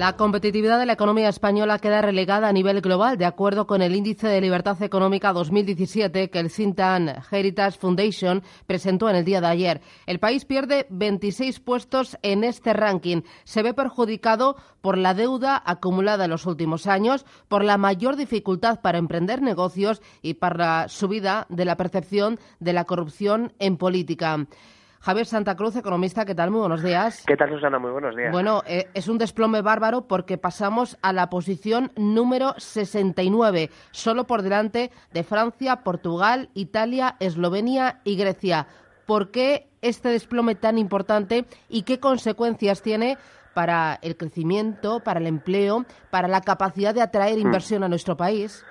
La 0.00 0.16
competitividad 0.16 0.78
de 0.78 0.86
la 0.86 0.94
economía 0.94 1.28
española 1.28 1.78
queda 1.78 2.00
relegada 2.00 2.48
a 2.48 2.54
nivel 2.54 2.80
global, 2.80 3.18
de 3.18 3.26
acuerdo 3.26 3.66
con 3.66 3.82
el 3.82 3.94
Índice 3.94 4.28
de 4.28 4.40
Libertad 4.40 4.82
Económica 4.82 5.34
2017 5.34 6.30
que 6.30 6.38
el 6.38 6.48
Cintan 6.48 7.22
Heritage 7.30 7.78
Foundation 7.78 8.42
presentó 8.66 9.10
en 9.10 9.16
el 9.16 9.26
día 9.26 9.42
de 9.42 9.48
ayer. 9.48 9.82
El 10.06 10.18
país 10.18 10.46
pierde 10.46 10.86
26 10.88 11.60
puestos 11.60 12.16
en 12.22 12.44
este 12.44 12.72
ranking. 12.72 13.20
Se 13.44 13.62
ve 13.62 13.74
perjudicado 13.74 14.56
por 14.80 14.96
la 14.96 15.12
deuda 15.12 15.62
acumulada 15.66 16.24
en 16.24 16.30
los 16.30 16.46
últimos 16.46 16.86
años, 16.86 17.26
por 17.48 17.62
la 17.62 17.76
mayor 17.76 18.16
dificultad 18.16 18.80
para 18.80 18.96
emprender 18.96 19.42
negocios 19.42 20.00
y 20.22 20.32
para 20.32 20.56
la 20.56 20.88
subida 20.88 21.46
de 21.50 21.66
la 21.66 21.76
percepción 21.76 22.38
de 22.58 22.72
la 22.72 22.86
corrupción 22.86 23.52
en 23.58 23.76
política. 23.76 24.46
Javier 25.02 25.24
Santa 25.24 25.56
Cruz, 25.56 25.76
economista, 25.76 26.26
¿qué 26.26 26.34
tal? 26.34 26.50
Muy 26.50 26.60
buenos 26.60 26.82
días. 26.82 27.24
¿Qué 27.26 27.34
tal, 27.36 27.48
Susana? 27.48 27.78
Muy 27.78 27.90
buenos 27.90 28.14
días. 28.14 28.30
Bueno, 28.32 28.62
eh, 28.66 28.88
es 28.92 29.08
un 29.08 29.16
desplome 29.16 29.62
bárbaro 29.62 30.06
porque 30.06 30.36
pasamos 30.36 30.98
a 31.00 31.14
la 31.14 31.30
posición 31.30 31.90
número 31.96 32.52
69, 32.58 33.70
solo 33.92 34.26
por 34.26 34.42
delante 34.42 34.90
de 35.12 35.24
Francia, 35.24 35.76
Portugal, 35.76 36.50
Italia, 36.52 37.16
Eslovenia 37.18 38.00
y 38.04 38.16
Grecia. 38.18 38.66
¿Por 39.06 39.30
qué 39.30 39.68
este 39.80 40.10
desplome 40.10 40.54
tan 40.54 40.76
importante 40.76 41.46
y 41.70 41.84
qué 41.84 41.98
consecuencias 41.98 42.82
tiene 42.82 43.16
para 43.54 43.98
el 44.02 44.18
crecimiento, 44.18 45.00
para 45.00 45.18
el 45.18 45.26
empleo, 45.26 45.86
para 46.10 46.28
la 46.28 46.42
capacidad 46.42 46.94
de 46.94 47.00
atraer 47.00 47.38
Hmm. 47.38 47.46
inversión 47.46 47.82
a 47.84 47.88
nuestro 47.88 48.18
país? 48.18 48.66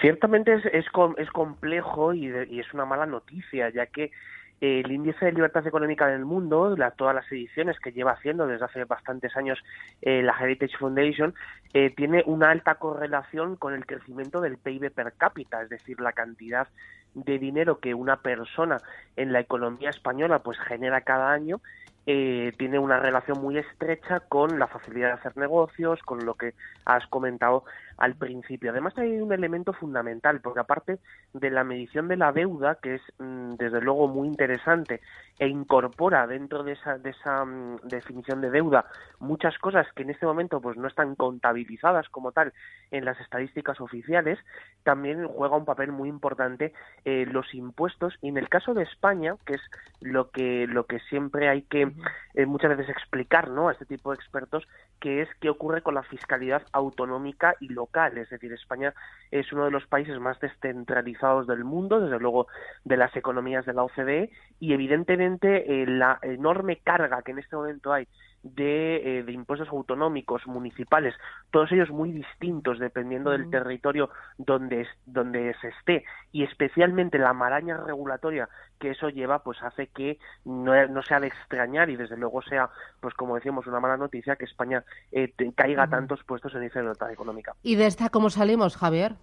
Ciertamente 0.00 0.54
es, 0.54 0.64
es, 0.72 0.88
com- 0.90 1.14
es 1.18 1.28
complejo 1.30 2.14
y, 2.14 2.28
de- 2.28 2.46
y 2.48 2.60
es 2.60 2.72
una 2.72 2.84
mala 2.84 3.06
noticia, 3.06 3.70
ya 3.70 3.86
que 3.86 4.12
el 4.60 4.90
índice 4.90 5.26
de 5.26 5.32
libertad 5.32 5.66
económica 5.66 6.06
del 6.06 6.24
mundo, 6.24 6.76
la- 6.76 6.90
todas 6.92 7.14
las 7.14 7.30
ediciones 7.30 7.78
que 7.78 7.92
lleva 7.92 8.12
haciendo 8.12 8.46
desde 8.46 8.64
hace 8.64 8.84
bastantes 8.84 9.36
años 9.36 9.58
eh, 10.02 10.22
la 10.22 10.34
Heritage 10.40 10.76
Foundation, 10.78 11.34
eh, 11.74 11.90
tiene 11.94 12.22
una 12.26 12.50
alta 12.50 12.76
correlación 12.76 13.56
con 13.56 13.74
el 13.74 13.84
crecimiento 13.86 14.40
del 14.40 14.56
PIB 14.58 14.90
per 14.90 15.12
cápita, 15.12 15.62
es 15.62 15.68
decir, 15.68 16.00
la 16.00 16.12
cantidad 16.12 16.68
de 17.14 17.38
dinero 17.38 17.78
que 17.80 17.94
una 17.94 18.16
persona 18.16 18.80
en 19.16 19.32
la 19.32 19.40
economía 19.40 19.90
española 19.90 20.40
pues 20.40 20.58
genera 20.58 21.00
cada 21.00 21.32
año 21.32 21.60
eh, 22.08 22.52
tiene 22.56 22.78
una 22.78 23.00
relación 23.00 23.40
muy 23.40 23.58
estrecha 23.58 24.20
con 24.20 24.60
la 24.60 24.68
facilidad 24.68 25.08
de 25.08 25.14
hacer 25.14 25.36
negocios, 25.36 26.00
con 26.04 26.24
lo 26.24 26.34
que 26.34 26.54
has 26.84 27.04
comentado 27.08 27.64
al 27.98 28.14
principio. 28.14 28.70
Además 28.70 28.96
hay 28.96 29.20
un 29.20 29.32
elemento 29.32 29.72
fundamental, 29.72 30.40
porque 30.40 30.60
aparte 30.60 30.98
de 31.32 31.50
la 31.50 31.64
medición 31.64 32.06
de 32.06 32.16
la 32.16 32.30
deuda, 32.30 32.76
que 32.80 32.94
es 32.96 33.02
mm, 33.18 33.45
desde 33.56 33.80
luego 33.80 34.08
muy 34.08 34.28
interesante 34.28 35.00
e 35.38 35.48
incorpora 35.48 36.26
dentro 36.26 36.62
de 36.62 36.72
esa, 36.72 36.98
de 36.98 37.10
esa 37.10 37.44
mm, 37.44 37.80
definición 37.84 38.40
de 38.40 38.50
deuda 38.50 38.86
muchas 39.18 39.58
cosas 39.58 39.86
que 39.94 40.02
en 40.02 40.10
este 40.10 40.26
momento 40.26 40.60
pues 40.60 40.76
no 40.76 40.88
están 40.88 41.14
contabilizadas 41.14 42.08
como 42.08 42.32
tal 42.32 42.52
en 42.90 43.04
las 43.04 43.18
estadísticas 43.20 43.80
oficiales, 43.80 44.38
también 44.82 45.26
juega 45.26 45.56
un 45.56 45.64
papel 45.64 45.92
muy 45.92 46.08
importante 46.08 46.72
eh, 47.04 47.26
los 47.26 47.54
impuestos 47.54 48.14
y 48.22 48.28
en 48.28 48.36
el 48.36 48.48
caso 48.48 48.74
de 48.74 48.82
España, 48.84 49.34
que 49.44 49.54
es 49.54 49.62
lo 50.00 50.30
que 50.30 50.66
lo 50.66 50.86
que 50.86 51.00
siempre 51.00 51.48
hay 51.48 51.62
que 51.62 51.92
eh, 52.34 52.46
muchas 52.46 52.76
veces 52.76 52.88
explicar 52.88 53.50
¿no? 53.50 53.68
a 53.68 53.72
este 53.72 53.86
tipo 53.86 54.10
de 54.10 54.16
expertos, 54.16 54.66
que 55.00 55.22
es 55.22 55.28
qué 55.40 55.48
ocurre 55.48 55.82
con 55.82 55.94
la 55.94 56.02
fiscalidad 56.02 56.62
autonómica 56.72 57.54
y 57.60 57.68
local. 57.68 58.18
Es 58.18 58.30
decir, 58.30 58.52
España 58.52 58.94
es 59.30 59.52
uno 59.52 59.64
de 59.64 59.70
los 59.70 59.86
países 59.86 60.18
más 60.20 60.38
descentralizados 60.40 61.46
del 61.46 61.64
mundo, 61.64 62.00
desde 62.00 62.18
luego 62.18 62.46
de 62.84 62.96
las 62.96 63.14
economías 63.16 63.45
de 63.46 63.72
la 63.72 63.84
OCDE, 63.84 64.30
y 64.58 64.72
evidentemente 64.72 65.82
eh, 65.82 65.86
la 65.86 66.18
enorme 66.22 66.78
carga 66.82 67.22
que 67.22 67.32
en 67.32 67.38
este 67.38 67.56
momento 67.56 67.92
hay 67.92 68.08
de, 68.42 69.18
eh, 69.18 69.22
de 69.24 69.32
impuestos 69.32 69.68
autonómicos, 69.68 70.46
municipales, 70.46 71.14
todos 71.50 71.70
ellos 71.72 71.90
muy 71.90 72.12
distintos 72.12 72.78
dependiendo 72.78 73.30
del 73.30 73.50
territorio 73.50 74.10
donde, 74.38 74.82
es- 74.82 74.88
donde 75.04 75.52
se 75.60 75.68
esté, 75.68 76.04
y 76.32 76.44
especialmente 76.44 77.18
la 77.18 77.32
maraña 77.32 77.76
regulatoria 77.76 78.48
que 78.78 78.90
eso 78.90 79.08
lleva, 79.08 79.42
pues 79.42 79.60
hace 79.62 79.88
que 79.88 80.18
no, 80.44 80.86
no 80.88 81.02
sea 81.02 81.18
de 81.18 81.26
extrañar 81.28 81.90
y 81.90 81.96
desde 81.96 82.16
luego 82.16 82.40
sea, 82.42 82.68
pues 83.00 83.14
como 83.14 83.34
decíamos, 83.34 83.66
una 83.66 83.80
mala 83.80 83.96
noticia 83.96 84.36
que 84.36 84.44
España 84.44 84.84
eh, 85.12 85.32
te- 85.36 85.52
caiga 85.52 85.88
tantos 85.88 86.22
puestos 86.24 86.54
en 86.54 86.62
de 86.62 86.82
libertad 86.82 87.10
económica. 87.10 87.52
¿Y 87.62 87.74
de 87.76 87.86
esta 87.86 88.10
cómo 88.10 88.30
salimos, 88.30 88.76
Javier? 88.76 89.14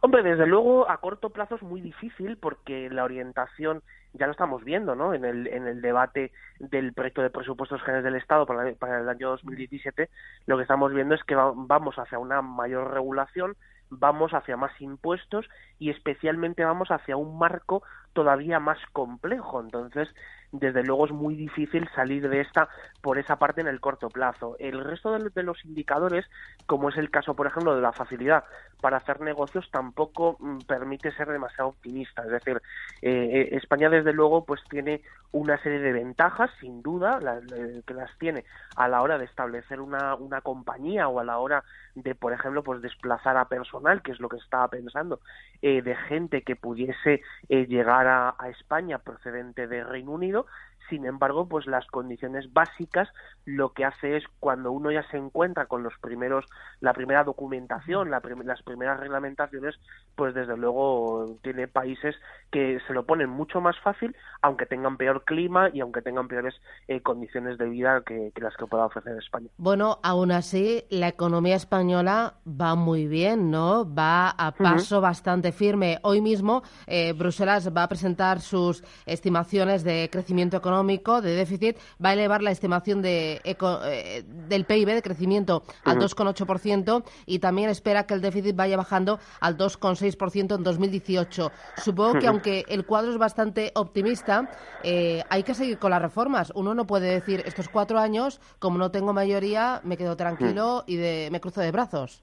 Hombre, 0.00 0.22
desde 0.22 0.46
luego 0.46 0.88
a 0.88 0.98
corto 0.98 1.30
plazo 1.30 1.56
es 1.56 1.62
muy 1.62 1.80
difícil 1.80 2.36
porque 2.38 2.88
la 2.90 3.04
orientación 3.04 3.82
ya 4.12 4.26
lo 4.26 4.32
estamos 4.32 4.62
viendo, 4.64 4.94
¿no? 4.94 5.12
En 5.12 5.24
el, 5.24 5.46
en 5.48 5.66
el 5.66 5.80
debate 5.82 6.32
del 6.60 6.92
proyecto 6.94 7.22
de 7.22 7.30
presupuestos 7.30 7.80
generales 7.82 8.04
del 8.04 8.14
Estado 8.20 8.46
para, 8.46 8.72
para 8.76 9.00
el 9.00 9.08
año 9.08 9.30
2017, 9.30 10.08
lo 10.46 10.56
que 10.56 10.62
estamos 10.62 10.92
viendo 10.94 11.14
es 11.14 11.22
que 11.24 11.34
va- 11.34 11.52
vamos 11.54 11.96
hacia 11.98 12.18
una 12.18 12.42
mayor 12.42 12.92
regulación, 12.92 13.56
vamos 13.90 14.32
hacia 14.34 14.56
más 14.56 14.72
impuestos 14.80 15.46
y 15.78 15.90
especialmente 15.90 16.64
vamos 16.64 16.90
hacia 16.90 17.16
un 17.16 17.36
marco 17.38 17.82
todavía 18.12 18.60
más 18.60 18.78
complejo. 18.92 19.60
Entonces, 19.60 20.08
desde 20.52 20.82
luego 20.82 21.06
es 21.06 21.12
muy 21.12 21.36
difícil 21.36 21.88
salir 21.94 22.28
de 22.28 22.40
esta 22.40 22.68
por 23.00 23.18
esa 23.18 23.36
parte 23.38 23.60
en 23.60 23.68
el 23.68 23.80
corto 23.80 24.10
plazo. 24.10 24.56
El 24.58 24.82
resto 24.82 25.18
de, 25.18 25.42
los 25.42 25.64
indicadores, 25.64 26.26
como 26.66 26.88
es 26.88 26.96
el 26.96 27.10
caso, 27.10 27.34
por 27.34 27.46
ejemplo, 27.46 27.74
de 27.74 27.82
la 27.82 27.92
facilidad 27.92 28.44
para 28.80 28.98
hacer 28.98 29.20
negocios, 29.20 29.68
tampoco 29.72 30.36
mm, 30.40 30.62
permite 30.62 31.12
ser 31.12 31.28
demasiado 31.28 31.70
optimista. 31.70 32.22
Es 32.24 32.30
decir, 32.30 32.62
eh, 33.02 33.48
eh, 33.52 33.56
España, 33.56 33.90
desde 33.90 34.12
luego, 34.12 34.44
pues 34.44 34.60
tiene 34.68 35.02
una 35.32 35.60
serie 35.62 35.80
de 35.80 35.92
ventajas, 35.92 36.50
sin 36.60 36.82
duda, 36.82 37.20
la- 37.20 37.40
que 37.86 37.94
las 37.94 38.10
tiene 38.18 38.44
a 38.76 38.88
la 38.88 39.02
hora 39.02 39.18
de 39.18 39.24
establecer 39.26 39.80
una, 39.80 40.14
una 40.14 40.40
compañía 40.40 41.08
o 41.08 41.20
a 41.20 41.24
la 41.24 41.38
hora 41.38 41.64
de, 41.94 42.14
por 42.14 42.32
ejemplo, 42.32 42.62
pues 42.62 42.80
desplazar 42.80 43.36
a 43.36 43.48
personal, 43.48 44.02
que 44.02 44.12
es 44.12 44.20
lo 44.20 44.28
que 44.28 44.36
estaba 44.36 44.68
pensando, 44.68 45.20
eh, 45.62 45.82
de 45.82 45.96
gente 45.96 46.42
que 46.42 46.56
pudiese 46.56 47.20
eh, 47.48 47.66
llegar 47.66 48.06
a 48.06 48.48
España 48.50 48.98
procedente 48.98 49.66
de 49.66 49.84
Reino 49.84 50.12
Unido. 50.12 50.37
partido 50.44 50.67
Sin 50.88 51.04
embargo, 51.06 51.48
pues 51.48 51.66
las 51.66 51.86
condiciones 51.88 52.52
básicas 52.52 53.08
lo 53.44 53.72
que 53.72 53.84
hace 53.84 54.16
es 54.16 54.24
cuando 54.40 54.72
uno 54.72 54.90
ya 54.90 55.02
se 55.10 55.16
encuentra 55.16 55.66
con 55.66 55.82
los 55.82 55.94
primeros, 56.00 56.44
la 56.80 56.92
primera 56.92 57.24
documentación, 57.24 58.10
la 58.10 58.20
prim- 58.20 58.42
las 58.44 58.62
primeras 58.62 58.98
reglamentaciones, 59.00 59.78
pues 60.16 60.34
desde 60.34 60.56
luego 60.56 61.38
tiene 61.42 61.68
países 61.68 62.14
que 62.50 62.78
se 62.86 62.92
lo 62.94 63.04
ponen 63.04 63.28
mucho 63.28 63.60
más 63.60 63.78
fácil, 63.80 64.14
aunque 64.42 64.66
tengan 64.66 64.96
peor 64.96 65.24
clima 65.24 65.68
y 65.72 65.80
aunque 65.80 66.02
tengan 66.02 66.28
peores 66.28 66.54
eh, 66.88 67.02
condiciones 67.02 67.58
de 67.58 67.66
vida 67.68 68.02
que, 68.06 68.32
que 68.34 68.40
las 68.40 68.56
que 68.56 68.66
pueda 68.66 68.86
ofrecer 68.86 69.16
España. 69.18 69.48
Bueno, 69.58 69.98
aún 70.02 70.32
así, 70.32 70.84
la 70.90 71.08
economía 71.08 71.56
española 71.56 72.34
va 72.46 72.74
muy 72.74 73.06
bien, 73.06 73.50
¿no? 73.50 73.84
Va 73.92 74.30
a 74.30 74.52
paso 74.52 75.00
bastante 75.00 75.52
firme. 75.52 75.98
Hoy 76.02 76.20
mismo, 76.20 76.62
eh, 76.86 77.12
Bruselas 77.12 77.70
va 77.76 77.82
a 77.82 77.88
presentar 77.88 78.40
sus 78.40 78.82
estimaciones 79.06 79.84
de 79.84 80.08
crecimiento 80.10 80.56
económico, 80.56 80.77
de 81.22 81.34
déficit, 81.34 81.76
va 82.04 82.10
a 82.10 82.12
elevar 82.14 82.42
la 82.42 82.50
estimación 82.50 83.02
de 83.02 83.40
eco- 83.44 83.80
eh, 83.84 84.24
del 84.26 84.64
PIB 84.64 84.94
de 84.94 85.02
crecimiento 85.02 85.62
al 85.84 85.98
2,8% 85.98 87.04
y 87.26 87.38
también 87.38 87.70
espera 87.70 88.06
que 88.06 88.14
el 88.14 88.20
déficit 88.20 88.54
vaya 88.56 88.76
bajando 88.76 89.18
al 89.40 89.56
2,6% 89.56 90.54
en 90.54 90.62
2018. 90.62 91.52
Supongo 91.82 92.12
que 92.20 92.26
aunque 92.28 92.64
el 92.68 92.84
cuadro 92.86 93.10
es 93.10 93.18
bastante 93.18 93.72
optimista, 93.74 94.50
eh, 94.82 95.22
hay 95.30 95.42
que 95.42 95.54
seguir 95.54 95.78
con 95.78 95.90
las 95.90 96.02
reformas. 96.02 96.52
Uno 96.54 96.74
no 96.74 96.86
puede 96.86 97.10
decir 97.10 97.42
estos 97.46 97.68
cuatro 97.68 97.98
años, 97.98 98.40
como 98.58 98.78
no 98.78 98.90
tengo 98.90 99.12
mayoría, 99.12 99.80
me 99.84 99.96
quedo 99.96 100.16
tranquilo 100.16 100.84
y 100.86 100.96
de- 100.96 101.28
me 101.32 101.40
cruzo 101.40 101.60
de 101.60 101.70
brazos. 101.72 102.22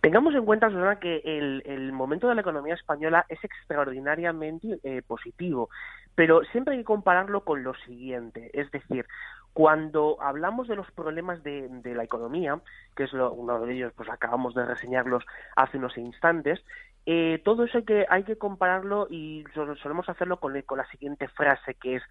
Tengamos 0.00 0.34
en 0.34 0.44
cuenta, 0.44 0.68
Susana, 0.68 1.00
que 1.00 1.22
el, 1.24 1.92
momento 1.92 2.28
de 2.28 2.36
la 2.36 2.42
economía 2.42 2.74
española 2.74 3.26
es 3.28 3.42
extraordinariamente 3.42 4.78
eh, 4.84 5.02
positivo, 5.02 5.70
pero 6.14 6.42
siempre 6.52 6.74
hay 6.74 6.80
que 6.80 6.84
compararlo 6.84 7.44
con 7.44 7.64
lo 7.64 7.74
siguiente, 7.74 8.50
es 8.52 8.70
decir, 8.70 9.06
cuando 9.52 10.16
hablamos 10.20 10.68
de 10.68 10.76
los 10.76 10.88
problemas 10.92 11.42
de, 11.42 11.68
la 11.84 12.04
economía, 12.04 12.60
que 12.94 13.04
es 13.04 13.12
lo- 13.12 13.32
uno 13.32 13.58
de 13.60 13.74
ellos, 13.74 13.92
pues 13.96 14.08
acabamos 14.08 14.54
de 14.54 14.64
reseñarlos 14.64 15.24
hace 15.56 15.78
unos 15.78 15.98
instantes, 15.98 16.64
eh, 17.06 17.40
todo 17.44 17.64
eso 17.64 17.78
hay 17.78 17.84
que, 17.84 18.06
hay 18.08 18.22
que 18.22 18.38
compararlo 18.38 19.08
y 19.10 19.44
sol- 19.52 19.76
solemos 19.78 20.08
hacerlo 20.08 20.38
con, 20.38 20.60
con 20.62 20.78
la 20.78 20.86
siguiente 20.90 21.26
frase, 21.28 21.74
que 21.74 21.96
es 21.96 22.02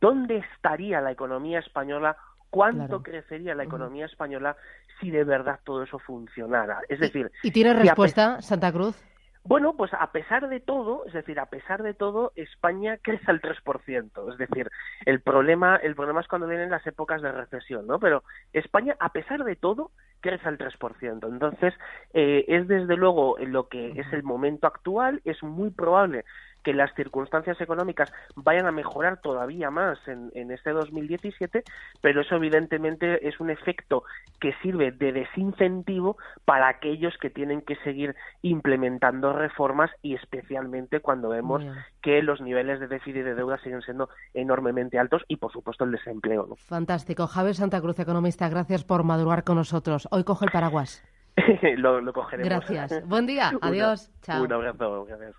¿dónde 0.00 0.44
estaría 0.54 1.00
la 1.00 1.12
economía 1.12 1.58
española? 1.58 2.16
¿Cuánto 2.52 2.84
Claro. 2.86 3.02
crecería 3.02 3.54
la 3.54 3.64
economía 3.64 4.04
española 4.04 4.58
si 5.00 5.10
de 5.10 5.24
verdad 5.24 5.58
todo 5.64 5.84
eso 5.84 5.98
funcionara? 5.98 6.80
Es 6.86 7.00
decir, 7.00 7.32
¿Y 7.42 7.50
tiene 7.50 7.70
si 7.72 7.78
respuesta, 7.78 8.42
Santa 8.42 8.70
Cruz? 8.70 8.94
Bueno, 9.42 9.74
pues 9.74 9.90
a 9.94 10.12
pesar 10.12 10.50
de 10.50 10.60
todo, 10.60 11.06
es 11.06 11.14
decir, 11.14 11.40
a 11.40 11.46
pesar 11.46 11.82
de 11.82 11.94
todo, 11.94 12.32
España 12.36 12.98
crece 13.02 13.24
al 13.30 13.40
3%. 13.40 14.32
Es 14.32 14.36
decir, 14.38 14.70
el 15.06 15.22
problema, 15.22 15.76
el 15.76 15.94
problema 15.94 16.20
es 16.20 16.28
cuando 16.28 16.46
vienen 16.46 16.70
las 16.70 16.86
épocas 16.86 17.22
de 17.22 17.32
recesión, 17.32 17.86
¿no? 17.86 17.98
Pero 17.98 18.22
España, 18.52 18.96
a 19.00 19.08
pesar 19.08 19.44
de 19.44 19.56
todo, 19.56 19.90
crece 20.22 20.48
al 20.48 20.56
3%. 20.56 21.28
Entonces, 21.28 21.74
eh, 22.14 22.46
es 22.48 22.66
desde 22.66 22.96
luego 22.96 23.36
lo 23.38 23.68
que 23.68 23.90
es 24.00 24.10
el 24.12 24.22
momento 24.22 24.66
actual. 24.66 25.20
Es 25.24 25.42
muy 25.42 25.70
probable 25.70 26.24
que 26.62 26.72
las 26.72 26.94
circunstancias 26.94 27.60
económicas 27.60 28.12
vayan 28.36 28.66
a 28.66 28.72
mejorar 28.72 29.20
todavía 29.20 29.70
más 29.70 29.98
en, 30.06 30.30
en, 30.34 30.50
este 30.50 30.70
2017, 30.70 31.64
pero 32.00 32.20
eso 32.20 32.36
evidentemente 32.36 33.26
es 33.26 33.40
un 33.40 33.50
efecto 33.50 34.04
que 34.40 34.54
sirve 34.62 34.92
de 34.92 35.12
desincentivo 35.12 36.16
para 36.44 36.68
aquellos 36.68 37.16
que 37.18 37.30
tienen 37.30 37.62
que 37.62 37.76
seguir 37.76 38.14
implementando 38.42 39.32
reformas 39.32 39.90
y 40.02 40.14
especialmente 40.14 41.00
cuando 41.00 41.30
vemos 41.30 41.62
que 42.00 42.22
los 42.22 42.40
niveles 42.40 42.80
de 42.80 42.88
déficit 42.88 43.16
y 43.16 43.22
de 43.22 43.34
deuda 43.34 43.58
siguen 43.58 43.82
siendo 43.82 44.08
enormemente 44.34 44.98
altos 44.98 45.22
y 45.28 45.36
por 45.36 45.52
supuesto 45.52 45.84
el 45.84 45.92
desempleo. 45.92 46.46
¿no? 46.48 46.56
Fantástico. 46.56 47.26
Javier 47.26 47.54
Santa 47.54 47.80
Cruz, 47.80 47.98
economista, 47.98 48.48
gracias 48.48 48.84
por 48.84 49.04
madurar 49.04 49.44
con 49.44 49.56
nosotros. 49.56 50.08
Hoy 50.14 50.24
coge 50.24 50.44
el 50.44 50.50
paraguas. 50.50 51.02
lo, 51.78 52.02
lo 52.02 52.12
cogeremos. 52.12 52.66
Gracias. 52.68 53.08
Buen 53.08 53.26
día. 53.26 53.50
Adiós. 53.62 54.10
Una, 54.10 54.20
Chao. 54.20 54.44
Un 54.44 54.52
abrazo. 54.52 55.06
Gracias. 55.06 55.34